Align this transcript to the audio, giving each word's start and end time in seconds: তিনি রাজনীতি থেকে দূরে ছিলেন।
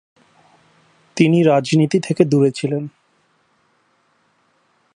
তিনি 1.17 1.37
রাজনীতি 1.43 1.99
থেকে 1.99 2.23
দূরে 2.25 2.51
ছিলেন। 2.51 2.83